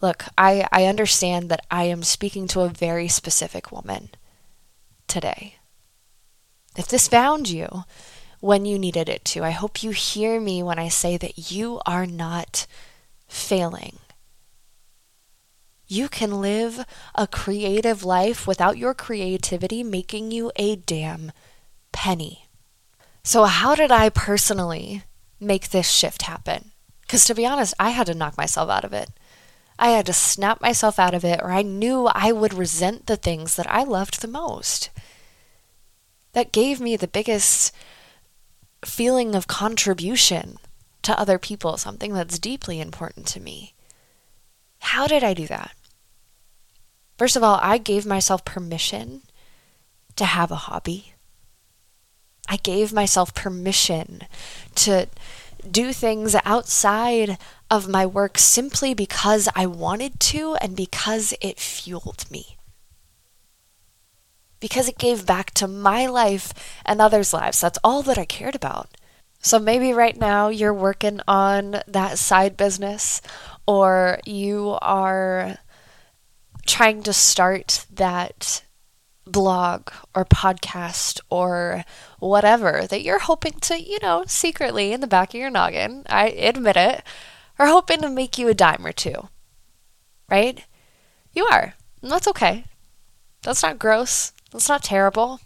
Look, 0.00 0.24
I, 0.38 0.66
I 0.72 0.86
understand 0.86 1.50
that 1.50 1.64
I 1.70 1.84
am 1.84 2.02
speaking 2.02 2.46
to 2.48 2.60
a 2.60 2.68
very 2.68 3.08
specific 3.08 3.70
woman 3.70 4.10
today. 5.06 5.56
If 6.76 6.88
this 6.88 7.08
found 7.08 7.48
you 7.48 7.84
when 8.40 8.64
you 8.64 8.78
needed 8.78 9.08
it 9.08 9.24
to, 9.26 9.44
I 9.44 9.50
hope 9.50 9.82
you 9.82 9.90
hear 9.90 10.40
me 10.40 10.62
when 10.62 10.78
I 10.78 10.88
say 10.88 11.16
that 11.18 11.52
you 11.52 11.80
are 11.84 12.06
not 12.06 12.66
failing. 13.28 13.98
You 15.86 16.08
can 16.08 16.40
live 16.40 16.86
a 17.14 17.26
creative 17.26 18.04
life 18.04 18.46
without 18.46 18.78
your 18.78 18.94
creativity 18.94 19.82
making 19.82 20.30
you 20.30 20.52
a 20.56 20.76
damn 20.76 21.32
penny. 21.92 22.48
So, 23.22 23.44
how 23.44 23.74
did 23.74 23.90
I 23.90 24.08
personally 24.08 25.02
make 25.40 25.70
this 25.70 25.90
shift 25.90 26.22
happen? 26.22 26.70
Because 27.02 27.24
to 27.24 27.34
be 27.34 27.44
honest, 27.44 27.74
I 27.78 27.90
had 27.90 28.06
to 28.06 28.14
knock 28.14 28.38
myself 28.38 28.70
out 28.70 28.84
of 28.84 28.92
it. 28.92 29.10
I 29.80 29.88
had 29.88 30.04
to 30.06 30.12
snap 30.12 30.60
myself 30.60 30.98
out 30.98 31.14
of 31.14 31.24
it, 31.24 31.40
or 31.42 31.50
I 31.50 31.62
knew 31.62 32.06
I 32.08 32.32
would 32.32 32.52
resent 32.52 33.06
the 33.06 33.16
things 33.16 33.56
that 33.56 33.68
I 33.70 33.82
loved 33.82 34.20
the 34.20 34.28
most. 34.28 34.90
That 36.34 36.52
gave 36.52 36.80
me 36.80 36.96
the 36.96 37.08
biggest 37.08 37.74
feeling 38.84 39.34
of 39.34 39.46
contribution 39.46 40.58
to 41.00 41.18
other 41.18 41.38
people, 41.38 41.78
something 41.78 42.12
that's 42.12 42.38
deeply 42.38 42.78
important 42.78 43.26
to 43.28 43.40
me. 43.40 43.72
How 44.80 45.06
did 45.06 45.24
I 45.24 45.32
do 45.32 45.46
that? 45.46 45.72
First 47.16 47.36
of 47.36 47.42
all, 47.42 47.58
I 47.62 47.78
gave 47.78 48.04
myself 48.04 48.44
permission 48.44 49.22
to 50.16 50.26
have 50.26 50.50
a 50.50 50.56
hobby. 50.56 51.14
I 52.48 52.56
gave 52.58 52.92
myself 52.92 53.32
permission 53.32 54.24
to 54.74 55.08
do 55.70 55.92
things 55.92 56.36
outside 56.44 57.38
of 57.70 57.88
my 57.88 58.04
work 58.04 58.38
simply 58.38 58.94
because 58.94 59.48
I 59.54 59.66
wanted 59.66 60.20
to 60.20 60.56
and 60.60 60.76
because 60.76 61.34
it 61.40 61.58
fueled 61.58 62.30
me. 62.30 62.56
Because 64.58 64.88
it 64.88 64.98
gave 64.98 65.24
back 65.24 65.52
to 65.54 65.68
my 65.68 66.06
life 66.06 66.52
and 66.84 67.00
others' 67.00 67.32
lives. 67.32 67.60
That's 67.60 67.78
all 67.82 68.02
that 68.02 68.18
I 68.18 68.24
cared 68.24 68.54
about. 68.54 68.88
So 69.42 69.58
maybe 69.58 69.92
right 69.92 70.16
now 70.16 70.48
you're 70.48 70.74
working 70.74 71.20
on 71.26 71.80
that 71.86 72.18
side 72.18 72.56
business 72.56 73.22
or 73.66 74.18
you 74.26 74.76
are 74.82 75.58
trying 76.66 77.02
to 77.04 77.12
start 77.12 77.86
that 77.90 78.62
blog 79.32 79.90
or 80.14 80.24
podcast 80.24 81.20
or 81.30 81.84
whatever 82.18 82.86
that 82.88 83.02
you're 83.02 83.18
hoping 83.18 83.54
to, 83.60 83.80
you 83.80 83.98
know, 84.00 84.24
secretly 84.26 84.92
in 84.92 85.00
the 85.00 85.06
back 85.06 85.34
of 85.34 85.40
your 85.40 85.50
noggin, 85.50 86.04
I 86.08 86.28
admit 86.28 86.76
it, 86.76 87.02
are 87.58 87.66
hoping 87.66 88.00
to 88.02 88.10
make 88.10 88.38
you 88.38 88.48
a 88.48 88.54
dime 88.54 88.86
or 88.86 88.92
two. 88.92 89.28
Right? 90.30 90.64
You 91.32 91.46
are. 91.46 91.74
And 92.02 92.10
that's 92.10 92.28
okay. 92.28 92.64
That's 93.42 93.62
not 93.62 93.78
gross. 93.78 94.32
That's 94.52 94.68
not 94.68 94.82
terrible. 94.82 95.40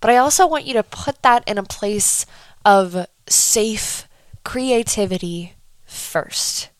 But 0.00 0.10
I 0.10 0.16
also 0.16 0.46
want 0.46 0.66
you 0.66 0.74
to 0.74 0.82
put 0.82 1.22
that 1.22 1.46
in 1.46 1.58
a 1.58 1.62
place 1.62 2.26
of 2.64 3.06
safe 3.28 4.08
creativity 4.44 5.54
first. 5.84 6.70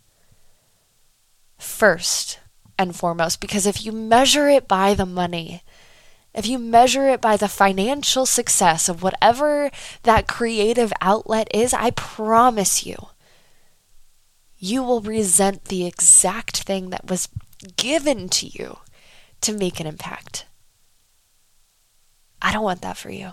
First 1.59 2.41
and 2.79 2.95
foremost, 2.95 3.41
because 3.41 3.67
if 3.67 3.85
you 3.85 3.93
measure 3.93 4.49
it 4.49 4.69
by 4.69 4.95
the 4.95 5.07
money, 5.07 5.63
if 6.35 6.47
you 6.47 6.59
measure 6.59 7.09
it 7.09 7.21
by 7.21 7.37
the 7.37 7.49
financial 7.49 8.25
success 8.25 8.89
of 8.89 9.03
whatever 9.03 9.71
that 10.05 10.29
creative 10.29 10.93
outlet 11.01 11.49
is, 11.55 11.75
I 11.75 11.91
promise 11.91 12.87
you, 12.87 13.09
you 14.59 14.83
will 14.83 15.01
resent 15.01 15.67
the 15.67 15.85
exact 15.87 16.63
thing 16.63 16.91
that 16.91 17.09
was 17.09 17.29
given 17.77 18.29
to 18.31 18.47
you 18.47 18.79
to 19.43 19.53
make 19.53 19.81
an 19.81 19.87
impact. 19.87 20.47
I 22.41 22.53
don't 22.53 22.65
want 22.65 22.83
that 22.83 22.97
for 22.97 23.11
you. 23.11 23.33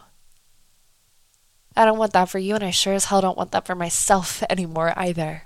I 1.75 1.85
don't 1.85 1.97
want 1.97 2.13
that 2.13 2.29
for 2.29 2.39
you, 2.39 2.55
and 2.55 2.63
I 2.63 2.71
sure 2.71 2.93
as 2.93 3.05
hell 3.05 3.21
don't 3.21 3.37
want 3.37 3.51
that 3.51 3.65
for 3.65 3.75
myself 3.75 4.43
anymore 4.49 4.93
either. 4.97 5.43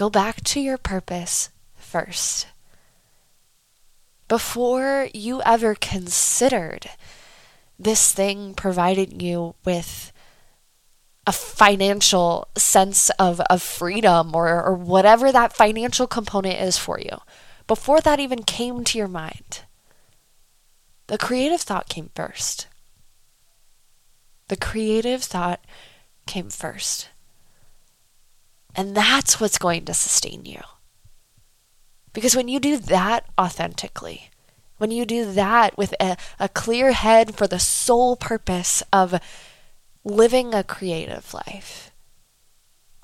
Go 0.00 0.08
back 0.08 0.42
to 0.44 0.60
your 0.60 0.78
purpose 0.78 1.50
first. 1.74 2.46
Before 4.28 5.10
you 5.12 5.42
ever 5.42 5.74
considered 5.74 6.88
this 7.78 8.10
thing 8.10 8.54
providing 8.54 9.20
you 9.20 9.56
with 9.62 10.10
a 11.26 11.32
financial 11.32 12.48
sense 12.56 13.10
of, 13.18 13.40
of 13.50 13.60
freedom 13.60 14.34
or, 14.34 14.64
or 14.64 14.74
whatever 14.74 15.30
that 15.32 15.52
financial 15.52 16.06
component 16.06 16.58
is 16.58 16.78
for 16.78 16.98
you, 16.98 17.18
before 17.66 18.00
that 18.00 18.18
even 18.18 18.42
came 18.42 18.84
to 18.84 18.96
your 18.96 19.06
mind, 19.06 19.64
the 21.08 21.18
creative 21.18 21.60
thought 21.60 21.90
came 21.90 22.08
first. 22.14 22.68
The 24.48 24.56
creative 24.56 25.22
thought 25.22 25.62
came 26.26 26.48
first. 26.48 27.10
And 28.74 28.94
that's 28.94 29.40
what's 29.40 29.58
going 29.58 29.84
to 29.86 29.94
sustain 29.94 30.44
you. 30.44 30.60
Because 32.12 32.34
when 32.34 32.48
you 32.48 32.58
do 32.58 32.76
that 32.76 33.26
authentically, 33.38 34.30
when 34.78 34.90
you 34.90 35.04
do 35.04 35.30
that 35.32 35.76
with 35.76 35.94
a, 36.00 36.16
a 36.38 36.48
clear 36.48 36.92
head 36.92 37.36
for 37.36 37.46
the 37.46 37.58
sole 37.58 38.16
purpose 38.16 38.82
of 38.92 39.20
living 40.04 40.54
a 40.54 40.64
creative 40.64 41.34
life, 41.34 41.92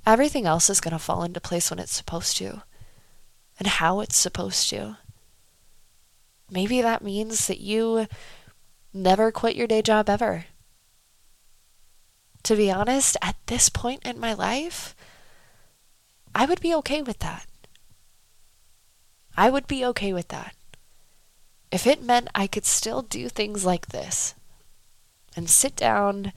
everything 0.07 0.47
else 0.47 0.71
is 0.71 0.81
going 0.81 0.93
to 0.93 0.99
fall 0.99 1.23
into 1.23 1.41
place 1.41 1.71
when 1.71 1.79
it's 1.79 1.93
supposed 1.93 2.37
to 2.39 2.63
and 3.59 3.69
how 3.69 4.01
it's 4.01 4.17
supposed 4.17 4.71
to. 4.71 4.97
Maybe 6.51 6.81
that 6.81 7.03
means 7.03 7.47
that 7.47 7.61
you 7.61 8.07
never 8.95 9.31
quit 9.31 9.55
your 9.55 9.67
day 9.67 9.83
job 9.83 10.09
ever. 10.09 10.47
To 12.45 12.57
be 12.57 12.71
honest, 12.71 13.19
at 13.21 13.37
this 13.47 13.69
point 13.69 14.07
in 14.07 14.19
my 14.19 14.33
life, 14.33 14.96
I 16.37 16.45
would 16.45 16.61
be 16.61 16.75
okay 16.75 17.01
with 17.01 17.21
that. 17.21 17.47
I 19.39 19.49
would 19.49 19.67
be 19.67 19.87
okay 19.87 20.13
with 20.13 20.29
that. 20.29 20.55
If 21.73 21.87
it 21.87 22.03
meant 22.03 22.29
I 22.35 22.47
could 22.47 22.67
still 22.67 23.01
do 23.01 23.31
things 23.31 23.65
like 23.65 23.87
this 23.87 24.35
and 25.35 25.49
sit 25.49 25.75
down 25.77 26.35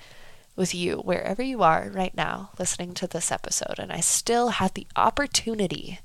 with 0.55 0.73
you 0.73 0.99
wherever 0.99 1.43
you 1.43 1.63
are 1.63 1.91
right 1.93 2.15
now 2.15 2.51
listening 2.57 2.93
to 2.93 3.07
this 3.07 3.29
episode, 3.29 3.75
and 3.77 3.91
I 3.91 3.99
still 3.99 4.49
had 4.49 4.73
the 4.73 4.87
opportunity 4.95 5.99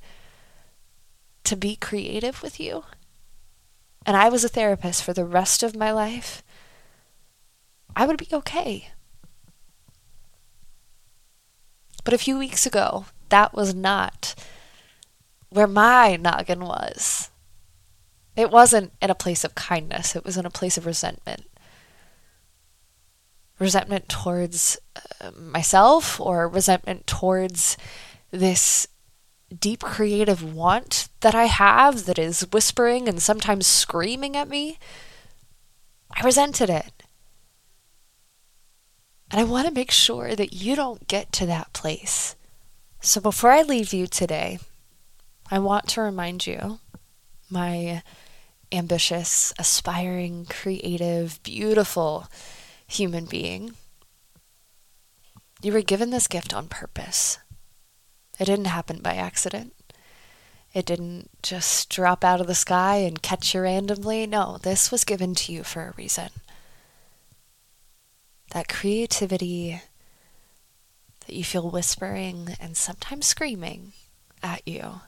to 1.45 1.55
be 1.55 1.77
creative 1.77 2.43
with 2.43 2.59
you, 2.59 2.83
and 4.05 4.17
I 4.17 4.29
was 4.29 4.43
a 4.43 4.49
therapist 4.49 5.05
for 5.05 5.13
the 5.13 5.25
rest 5.25 5.63
of 5.63 5.77
my 5.77 5.93
life, 5.93 6.43
I 7.95 8.07
would 8.07 8.19
be 8.19 8.29
okay. 8.33 8.89
But 12.03 12.13
a 12.13 12.19
few 12.19 12.37
weeks 12.37 12.67
ago, 12.67 13.07
that 13.35 13.53
was 13.53 13.75
not 13.75 14.37
where 15.49 15.67
my 15.67 16.15
noggin 16.15 16.61
was. 16.61 17.31
It 18.37 18.49
wasn't 18.49 18.93
in 19.03 19.11
a 19.11 19.15
place 19.17 19.43
of 19.43 19.57
kindness, 19.57 20.15
it 20.15 20.25
was 20.25 20.37
in 20.37 20.47
a 20.47 20.51
place 20.51 20.79
of 20.79 20.87
resentment. 20.87 21.43
Resentment 23.59 24.09
towards 24.09 24.79
uh, 25.21 25.33
myself 25.33 26.21
or 26.21 26.49
resentment 26.49 27.09
towards 27.09 27.77
this 28.31 28.87
deep 29.53 29.81
creative 29.81 30.55
want 30.55 31.09
that 31.21 31.35
I 31.35 31.47
have 31.47 32.07
that 32.07 32.21
is 32.21 32.47
whispering 32.53 33.09
and 33.09 33.21
sometimes 33.21 33.67
screaming 33.67 34.37
at 34.37 34.49
me. 34.49 34.79
I 36.13 36.25
resented 36.25 36.71
it. 36.71 37.03
And 39.29 39.41
I 39.41 39.45
want 39.45 39.67
to 39.67 39.75
make 39.75 39.91
sure 39.91 40.37
that 40.37 40.53
you 40.53 40.77
don't 40.77 41.09
get 41.09 41.33
to 41.33 41.47
that 41.47 41.73
place. 41.73 42.37
So 43.05 43.21
before 43.21 43.51
I 43.51 43.61
leave 43.61 43.93
you 43.93 44.07
today, 44.07 44.59
I 45.51 45.59
want 45.59 45.89
to 45.89 46.01
remind 46.01 46.47
you, 46.47 46.79
my 47.51 48.03
ambitious, 48.73 49.53
aspiring, 49.59 50.47
creative, 50.47 51.39
beautiful 51.43 52.27
human 52.87 53.27
being, 53.27 53.75
you 55.61 55.75
were 55.75 55.83
given 55.83 56.11
this 56.11 56.27
gift 56.27 56.55
on 56.55 56.69
purpose. 56.69 57.39
It 58.41 58.47
didn't 58.47 58.69
happen 58.69 59.03
by 59.03 59.17
accident. 59.17 59.75
It 60.73 60.87
didn't 60.87 61.29
just 61.43 61.91
drop 61.91 62.25
out 62.25 62.41
of 62.41 62.47
the 62.47 62.55
sky 62.55 62.97
and 62.97 63.21
catch 63.21 63.55
you 63.55 63.61
randomly. 63.61 64.27
No, 64.27 64.57
this 64.63 64.91
was 64.91 65.05
given 65.05 65.35
to 65.35 65.53
you 65.53 65.63
for 65.63 65.89
a 65.89 65.95
reason. 65.99 66.31
That 68.53 68.67
creativity 68.67 69.83
that 71.27 71.35
you 71.35 71.45
feel 71.45 71.71
whispering 71.71 72.57
and 72.61 72.77
sometimes 72.77 73.27
screaming 73.27 73.93
at 74.43 74.67
you 74.67 75.01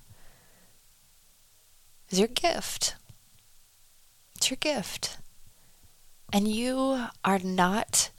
is 2.10 2.18
your 2.18 2.28
gift. 2.28 2.96
It's 4.36 4.50
your 4.50 4.58
gift. 4.58 5.18
And 6.32 6.48
you 6.48 7.06
are 7.24 7.38
not 7.38 8.10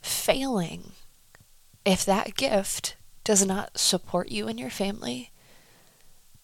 failing 0.00 0.92
if 1.84 2.04
that 2.04 2.36
gift 2.36 2.96
does 3.24 3.44
not 3.44 3.78
support 3.78 4.30
you 4.30 4.48
and 4.48 4.58
your 4.58 4.70
family, 4.70 5.30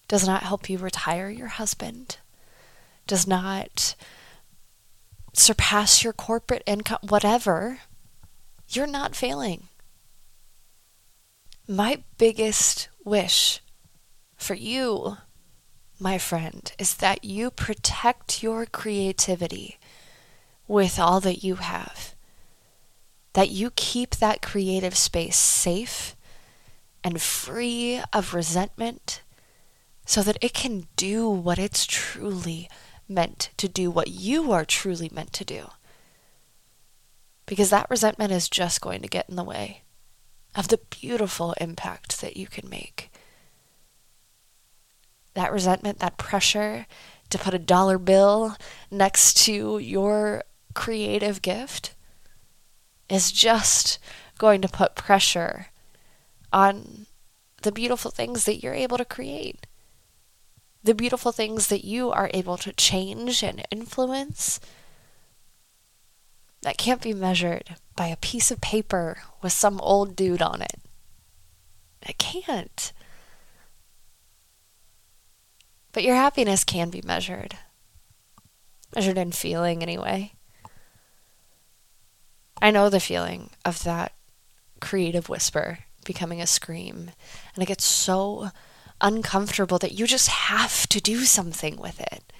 does 0.07 0.27
not 0.27 0.43
help 0.43 0.69
you 0.71 0.79
retire 0.79 1.29
your 1.29 1.49
husband, 1.49 2.19
does 3.07 3.27
not 3.27 3.95
surpass 5.33 6.03
your 6.03 6.13
corporate 6.13 6.63
income, 6.67 6.99
whatever, 7.09 7.81
you're 8.69 8.87
not 8.87 9.15
failing. 9.15 9.69
My 11.71 12.03
biggest 12.17 12.89
wish 13.05 13.61
for 14.37 14.55
you, 14.55 15.19
my 16.01 16.17
friend, 16.17 16.73
is 16.79 16.95
that 16.95 17.27
you 17.27 17.51
protect 17.51 18.43
your 18.43 18.65
creativity 18.65 19.79
with 20.67 20.99
all 20.99 21.21
that 21.21 21.45
you 21.45 21.57
have. 21.57 22.15
That 23.35 23.51
you 23.51 23.71
keep 23.77 24.17
that 24.17 24.41
creative 24.41 24.97
space 24.97 25.37
safe 25.37 26.17
and 27.05 27.21
free 27.21 28.01
of 28.15 28.33
resentment 28.33 29.21
so 30.07 30.23
that 30.23 30.39
it 30.41 30.55
can 30.55 30.89
do 30.97 31.29
what 31.29 31.59
it's 31.59 31.85
truly 31.85 32.71
meant 33.07 33.51
to 33.59 33.69
do, 33.69 33.91
what 33.91 34.09
you 34.09 34.53
are 34.53 34.65
truly 34.65 35.11
meant 35.13 35.35
to 35.35 35.45
do. 35.45 35.69
Because 37.45 37.69
that 37.69 37.91
resentment 37.91 38.33
is 38.33 38.49
just 38.49 38.81
going 38.81 39.03
to 39.03 39.09
get 39.09 39.29
in 39.29 39.37
the 39.37 39.45
way 39.45 39.83
of 40.55 40.69
the 40.69 40.81
beautiful 40.91 41.55
impact 41.61 42.21
that 42.21 42.37
you 42.37 42.47
can 42.47 42.69
make. 42.69 43.11
That 45.35 45.53
resentment, 45.53 45.99
that 46.01 46.19
pressure 46.19 46.87
to 47.31 47.39
put 47.39 47.55
a 47.55 47.59
dollar 47.59 47.99
bill 47.99 48.57
next 48.91 49.37
to 49.45 49.79
your 49.79 50.43
creative 50.75 51.43
gift 51.43 51.95
is 53.09 53.33
just 53.33 53.99
going 54.39 54.61
to 54.63 54.69
put 54.69 54.95
pressure 54.95 55.67
on 56.53 57.07
the 57.63 57.73
beautiful 57.73 58.11
things 58.11 58.45
that 58.45 58.63
you're 58.63 58.75
able 58.75 58.97
to 58.99 59.05
create, 59.05 59.67
the 60.83 60.95
beautiful 60.95 61.33
things 61.33 61.67
that 61.69 61.85
you 61.85 62.11
are 62.11 62.31
able 62.33 62.57
to 62.57 62.73
change 62.73 63.43
and 63.43 63.65
influence 63.71 64.61
that 66.63 66.79
can't 66.79 67.03
be 67.03 67.13
measured 67.13 67.77
by 67.97 68.07
a 68.09 68.17
piece 68.17 68.51
of 68.51 68.61
paper 68.61 69.19
with 69.43 69.53
some 69.53 69.81
old 69.81 70.17
dude 70.17 70.43
on 70.43 70.63
it. 70.63 70.81
It 72.03 72.19
can't. 72.19 72.93
But 75.93 76.03
your 76.03 76.15
happiness 76.15 76.65
can 76.65 76.91
be 76.91 77.03
measured. 77.05 77.57
Measured 78.95 79.19
in 79.19 79.33
feeling, 79.33 79.83
anyway. 79.83 80.33
I 82.61 82.71
know 82.71 82.89
the 82.89 83.01
feeling 83.01 83.51
of 83.65 83.85
that 83.85 84.13
creative 84.81 85.29
whisper 85.29 85.81
becoming 86.05 86.41
a 86.41 86.47
scream, 86.47 87.11
and 87.55 87.63
it 87.63 87.67
gets 87.67 87.85
so 87.85 88.51
uncomfortable 89.01 89.79
that 89.79 89.93
you 89.93 90.07
just 90.07 90.29
have 90.29 90.87
to 90.89 91.01
do 91.01 91.25
something 91.25 91.77
with 91.77 92.01
it. 92.01 92.33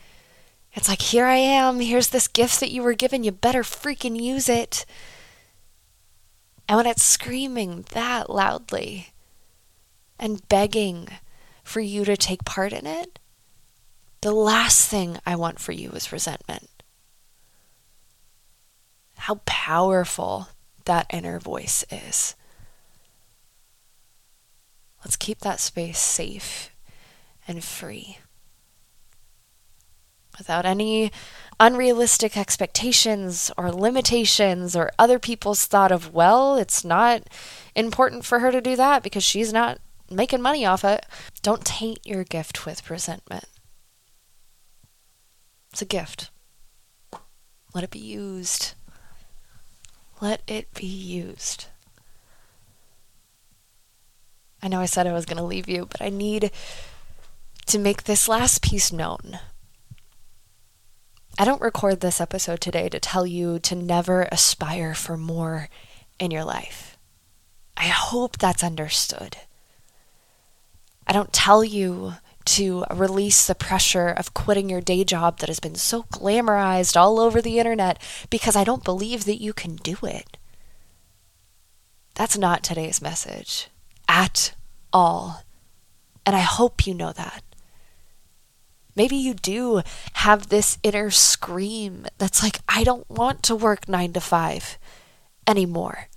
It's 0.75 0.89
like, 0.89 1.03
here 1.03 1.27
I 1.27 1.37
am, 1.37 1.81
here's 1.81 2.11
this 2.11 2.29
gift 2.29 2.61
that 2.61 2.71
you 2.71 2.83
were 2.83 2.95
given, 2.95 3.25
you 3.25 3.33
better 3.33 3.63
freaking 3.63 4.21
use 4.21 4.49
it. 4.49 4.85
And 6.69 6.77
when 6.77 6.87
it's 6.87 7.03
screaming 7.03 7.87
that 7.93 8.29
loudly 8.29 9.09
and 10.19 10.47
begging 10.49 11.09
for 11.65 11.81
you 11.81 12.05
to 12.05 12.17
take 12.17 12.45
part 12.45 12.73
in 12.73 12.87
it, 12.87 13.19
the 14.21 14.33
last 14.33 14.89
thing 14.89 15.19
I 15.25 15.37
want 15.37 15.59
for 15.59 15.73
you 15.73 15.91
is 15.91 16.13
resentment. 16.13 16.69
How 19.17 19.41
powerful 19.47 20.49
that 20.85 21.07
inner 21.11 21.39
voice 21.39 21.85
is. 21.91 22.35
Let's 25.05 25.17
keep 25.17 25.41
that 25.41 25.61
space 25.61 25.99
safe 25.99 26.71
and 27.47 27.63
free. 27.63 28.19
Without 30.39 30.65
any 30.65 31.13
unrealistic 31.61 32.37
expectations 32.37 33.51
or 33.59 33.73
limitations 33.73 34.77
or 34.77 34.91
other 34.99 35.19
people's 35.19 35.67
thought 35.67 35.93
of, 35.93 36.13
well, 36.15 36.57
it's 36.57 36.85
not 36.85 37.25
important 37.75 38.25
for 38.25 38.39
her 38.39 38.51
to 38.51 38.61
do 38.61 38.77
that 38.77 39.03
because 39.03 39.25
she's 39.25 39.53
not 39.53 39.79
making 40.11 40.41
money 40.41 40.65
off 40.65 40.85
it. 40.85 41.05
Don't 41.43 41.65
taint 41.65 41.99
your 42.05 42.25
gift 42.25 42.65
with 42.65 42.91
resentment. 42.91 43.45
It's 45.73 45.83
a 45.83 45.87
gift. 45.87 46.31
Let 47.75 47.85
it 47.85 47.91
be 47.91 47.99
used. 47.99 48.75
Let 50.21 50.43
it 50.47 50.73
be 50.75 50.87
used. 50.87 51.67
I 54.63 54.69
know 54.69 54.81
I 54.81 54.87
said 54.87 55.07
I 55.07 55.13
was 55.13 55.27
going 55.27 55.37
to 55.37 55.43
leave 55.43 55.69
you, 55.69 55.87
but 55.87 56.03
I 56.03 56.09
need 56.09 56.51
to 57.67 57.79
make 57.79 58.05
this 58.05 58.29
last 58.29 58.63
piece 58.63 58.93
known. 58.93 59.39
I 61.41 61.45
don't 61.45 61.63
record 61.63 62.01
this 62.01 62.21
episode 62.21 62.61
today 62.61 62.89
to 62.89 62.99
tell 62.99 63.25
you 63.25 63.61
to 63.61 63.77
never 63.77 64.23
aspire 64.33 64.93
for 64.93 65.17
more 65.17 65.69
in 66.19 66.33
your 66.33 66.43
life. 66.43 66.99
I 67.77 67.85
hope 67.85 68.39
that's 68.39 68.65
understood. 68.65 69.37
I 71.07 71.13
don't 71.13 71.33
tell 71.33 71.63
you 71.63 72.15
to 72.47 72.85
release 72.93 73.47
the 73.47 73.55
pressure 73.55 74.09
of 74.09 74.35
quitting 74.35 74.69
your 74.69 74.81
day 74.81 75.05
job 75.05 75.39
that 75.39 75.49
has 75.49 75.61
been 75.61 75.77
so 75.77 76.03
glamorized 76.05 76.97
all 76.97 77.21
over 77.21 77.41
the 77.41 77.61
internet 77.61 78.03
because 78.31 78.57
I 78.57 78.65
don't 78.65 78.83
believe 78.83 79.25
that 79.27 79.41
you 79.41 79.53
can 79.53 79.77
do 79.77 79.97
it. 80.03 80.39
That's 82.17 82.37
not 82.37 82.65
today's 82.65 83.01
message 83.01 83.69
at 84.09 84.57
all. 84.93 85.45
And 86.27 86.35
I 86.35 86.41
hope 86.41 86.85
you 86.85 86.95
know 86.95 87.13
that. 87.13 87.45
Maybe 88.99 89.15
you 89.15 89.33
do 89.33 89.83
have 90.15 90.49
this 90.49 90.77
inner 90.83 91.13
scream 91.13 92.07
that's 92.19 92.43
like, 92.43 92.59
I 92.69 92.83
don't 92.83 93.09
want 93.09 93.45
to 93.45 93.55
work 93.55 93.89
nine 93.89 94.13
to 94.15 94.21
five 94.21 94.77
anymore. 95.47 96.09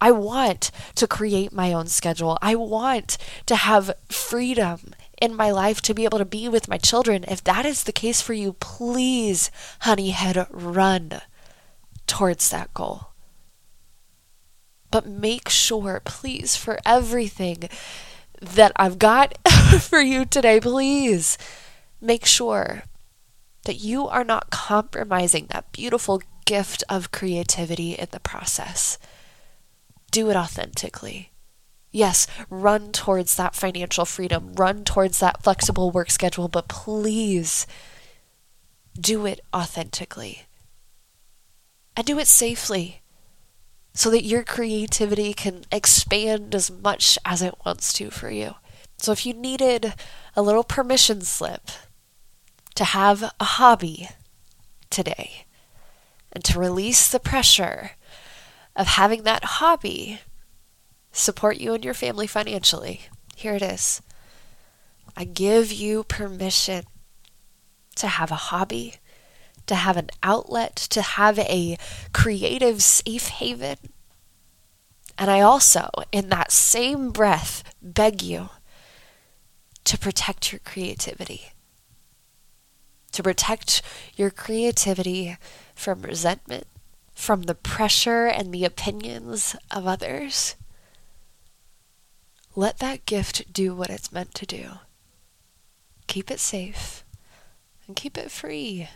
I 0.00 0.12
want 0.12 0.70
to 0.94 1.08
create 1.08 1.52
my 1.52 1.72
own 1.72 1.88
schedule. 1.88 2.38
I 2.40 2.54
want 2.54 3.18
to 3.46 3.56
have 3.56 3.90
freedom 4.08 4.94
in 5.20 5.34
my 5.34 5.50
life 5.50 5.82
to 5.82 5.94
be 5.94 6.04
able 6.04 6.18
to 6.18 6.24
be 6.24 6.48
with 6.48 6.68
my 6.68 6.78
children. 6.78 7.24
If 7.26 7.42
that 7.42 7.66
is 7.66 7.82
the 7.82 7.92
case 7.92 8.20
for 8.20 8.34
you, 8.34 8.52
please, 8.52 9.50
honeyhead, 9.80 10.46
run 10.52 11.22
towards 12.06 12.50
that 12.50 12.72
goal. 12.72 13.08
But 14.92 15.08
make 15.08 15.48
sure, 15.48 16.00
please, 16.04 16.54
for 16.54 16.78
everything 16.86 17.68
that 18.40 18.70
I've 18.76 19.00
got 19.00 19.36
for 19.80 20.00
you 20.00 20.24
today, 20.24 20.60
please 20.60 21.36
make 22.06 22.24
sure 22.24 22.84
that 23.64 23.76
you 23.76 24.06
are 24.06 24.24
not 24.24 24.50
compromising 24.50 25.46
that 25.46 25.72
beautiful 25.72 26.22
gift 26.44 26.84
of 26.88 27.10
creativity 27.10 27.92
in 27.92 28.06
the 28.12 28.20
process. 28.20 28.98
Do 30.10 30.30
it 30.30 30.36
authentically. 30.36 31.32
Yes, 31.90 32.26
run 32.48 32.92
towards 32.92 33.36
that 33.36 33.54
financial 33.54 34.04
freedom, 34.04 34.52
run 34.54 34.84
towards 34.84 35.18
that 35.18 35.42
flexible 35.42 35.90
work 35.90 36.10
schedule, 36.10 36.48
but 36.48 36.68
please 36.68 37.66
do 38.98 39.26
it 39.26 39.40
authentically. 39.54 40.42
And 41.96 42.06
do 42.06 42.18
it 42.18 42.26
safely 42.28 43.02
so 43.94 44.10
that 44.10 44.24
your 44.24 44.44
creativity 44.44 45.32
can 45.32 45.64
expand 45.72 46.54
as 46.54 46.70
much 46.70 47.18
as 47.24 47.40
it 47.40 47.54
wants 47.64 47.94
to 47.94 48.10
for 48.10 48.30
you. 48.30 48.54
So 48.98 49.10
if 49.12 49.24
you 49.24 49.32
needed 49.32 49.94
a 50.36 50.42
little 50.42 50.64
permission 50.64 51.22
slip 51.22 51.70
to 52.76 52.84
have 52.84 53.22
a 53.40 53.44
hobby 53.44 54.08
today 54.90 55.46
and 56.30 56.44
to 56.44 56.58
release 56.58 57.08
the 57.08 57.18
pressure 57.18 57.92
of 58.76 58.86
having 58.86 59.22
that 59.22 59.44
hobby 59.44 60.20
support 61.10 61.56
you 61.56 61.72
and 61.72 61.84
your 61.84 61.94
family 61.94 62.26
financially. 62.26 63.02
Here 63.34 63.54
it 63.54 63.62
is. 63.62 64.02
I 65.16 65.24
give 65.24 65.72
you 65.72 66.04
permission 66.04 66.84
to 67.96 68.06
have 68.06 68.30
a 68.30 68.36
hobby, 68.36 68.96
to 69.66 69.74
have 69.74 69.96
an 69.96 70.10
outlet, 70.22 70.76
to 70.76 71.00
have 71.00 71.38
a 71.38 71.78
creative 72.12 72.82
safe 72.82 73.28
haven. 73.28 73.78
And 75.16 75.30
I 75.30 75.40
also, 75.40 75.88
in 76.12 76.28
that 76.28 76.52
same 76.52 77.10
breath, 77.10 77.64
beg 77.80 78.22
you 78.22 78.50
to 79.84 79.98
protect 79.98 80.52
your 80.52 80.58
creativity 80.58 81.52
to 83.16 83.22
protect 83.22 83.80
your 84.14 84.30
creativity 84.30 85.38
from 85.74 86.02
resentment, 86.02 86.66
from 87.14 87.42
the 87.42 87.54
pressure 87.54 88.26
and 88.26 88.52
the 88.52 88.64
opinions 88.64 89.56
of 89.70 89.86
others. 89.86 90.54
Let 92.54 92.78
that 92.78 93.06
gift 93.06 93.52
do 93.54 93.74
what 93.74 93.88
it's 93.88 94.12
meant 94.12 94.34
to 94.34 94.44
do. 94.44 94.66
Keep 96.06 96.30
it 96.30 96.40
safe 96.40 97.04
and 97.86 97.96
keep 97.96 98.18
it 98.18 98.30
free. 98.30 98.88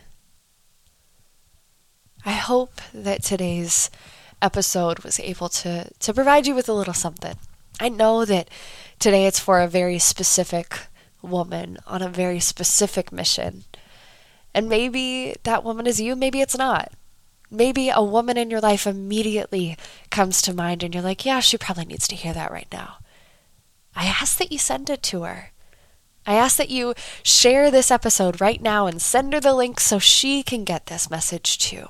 I 2.23 2.33
hope 2.33 2.79
that 2.93 3.23
today's 3.23 3.89
episode 4.39 4.99
was 4.99 5.19
able 5.19 5.49
to, 5.49 5.89
to 5.99 6.13
provide 6.13 6.45
you 6.45 6.53
with 6.53 6.69
a 6.69 6.73
little 6.73 6.93
something. 6.93 7.37
I 7.79 7.89
know 7.89 8.23
that 8.25 8.49
today 8.99 9.25
it's 9.25 9.39
for 9.39 9.59
a 9.59 9.67
very 9.67 9.97
specific 9.97 10.77
woman 11.23 11.79
on 11.87 12.03
a 12.03 12.09
very 12.09 12.39
specific 12.39 13.11
mission. 13.11 13.63
And 14.53 14.67
maybe 14.67 15.35
that 15.43 15.63
woman 15.63 15.87
is 15.87 16.01
you, 16.01 16.15
maybe 16.15 16.41
it's 16.41 16.57
not. 16.57 16.91
Maybe 17.49 17.89
a 17.89 18.01
woman 18.01 18.37
in 18.37 18.49
your 18.49 18.61
life 18.61 18.87
immediately 18.87 19.77
comes 20.09 20.41
to 20.43 20.53
mind 20.53 20.83
and 20.83 20.93
you're 20.93 21.03
like, 21.03 21.25
yeah, 21.25 21.39
she 21.41 21.57
probably 21.57 21.85
needs 21.85 22.07
to 22.07 22.15
hear 22.15 22.33
that 22.33 22.51
right 22.51 22.67
now. 22.71 22.97
I 23.95 24.05
ask 24.05 24.37
that 24.37 24.51
you 24.51 24.57
send 24.57 24.89
it 24.89 25.03
to 25.03 25.23
her. 25.23 25.51
I 26.25 26.35
ask 26.35 26.57
that 26.57 26.69
you 26.69 26.93
share 27.23 27.71
this 27.71 27.91
episode 27.91 28.39
right 28.39 28.61
now 28.61 28.87
and 28.87 29.01
send 29.01 29.33
her 29.33 29.39
the 29.39 29.53
link 29.53 29.79
so 29.79 29.99
she 29.99 30.43
can 30.43 30.63
get 30.63 30.85
this 30.85 31.09
message 31.09 31.57
too. 31.57 31.87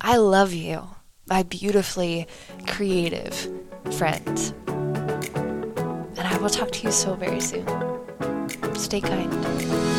I 0.00 0.16
love 0.16 0.52
you, 0.52 0.90
my 1.26 1.42
beautifully 1.42 2.26
creative 2.66 3.34
friend. 3.92 4.54
And 4.66 6.20
I 6.20 6.36
will 6.38 6.50
talk 6.50 6.70
to 6.72 6.84
you 6.84 6.92
so 6.92 7.14
very 7.14 7.40
soon. 7.40 7.66
Stay 8.74 9.00
kind. 9.00 9.89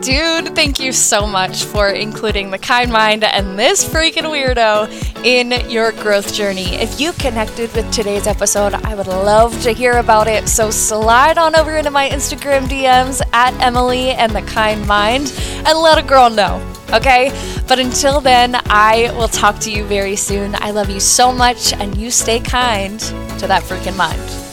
Dude, 0.00 0.54
thank 0.54 0.80
you 0.80 0.92
so 0.92 1.26
much 1.26 1.64
for 1.64 1.88
including 1.88 2.50
the 2.50 2.58
kind 2.58 2.90
mind 2.90 3.22
and 3.22 3.58
this 3.58 3.86
freaking 3.86 4.22
weirdo 4.22 4.88
in 5.26 5.68
your 5.70 5.92
growth 5.92 6.32
journey. 6.32 6.74
If 6.76 6.98
you 6.98 7.12
connected 7.12 7.70
with 7.74 7.92
today's 7.92 8.26
episode, 8.26 8.72
I 8.72 8.94
would 8.94 9.08
love 9.08 9.62
to 9.62 9.72
hear 9.72 9.98
about 9.98 10.26
it. 10.26 10.48
So 10.48 10.70
slide 10.70 11.36
on 11.36 11.54
over 11.54 11.76
into 11.76 11.90
my 11.90 12.08
Instagram 12.08 12.62
DMs 12.62 13.20
at 13.34 13.52
Emily 13.60 14.12
and 14.12 14.32
the 14.32 14.40
Kind 14.42 14.86
Mind 14.86 15.34
and 15.66 15.78
let 15.78 15.98
a 15.98 16.02
girl 16.02 16.30
know. 16.30 16.66
Okay? 16.94 17.30
But 17.68 17.78
until 17.78 18.22
then, 18.22 18.56
I 18.70 19.12
will 19.18 19.28
talk 19.28 19.58
to 19.60 19.70
you 19.70 19.84
very 19.84 20.16
soon. 20.16 20.54
I 20.54 20.70
love 20.70 20.88
you 20.88 21.00
so 21.00 21.30
much, 21.30 21.74
and 21.74 21.94
you 21.98 22.10
stay 22.10 22.40
kind 22.40 22.98
to 22.98 23.46
that 23.46 23.62
freaking 23.64 23.98
mind. 23.98 24.49